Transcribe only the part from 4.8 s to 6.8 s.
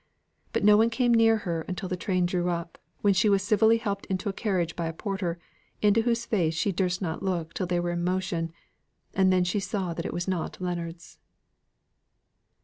a porter, into whose face she